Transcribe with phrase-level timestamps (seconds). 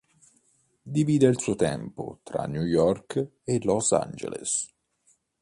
[0.81, 4.73] Divide il suo tempo tra New York e Los Angeles.